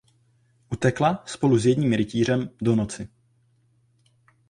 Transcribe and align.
Utekla 0.73 1.23
spolu 1.25 1.57
s 1.57 1.65
jedním 1.65 1.93
rytířem 1.93 2.49
do 2.61 2.75
noci. 2.75 3.09